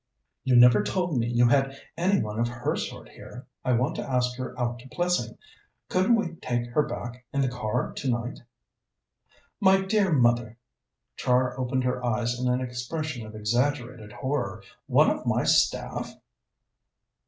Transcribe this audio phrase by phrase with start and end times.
[0.43, 3.45] "You never told me you had any one of her sort here.
[3.63, 5.37] I want to ask her out to Plessing.
[5.89, 8.39] Couldn't we take her back in the car tonight?"
[9.59, 10.57] "My dear mother!"
[11.17, 14.63] Char opened her eyes in an expression of exaggerated horror.
[14.87, 16.15] "One of my staff?"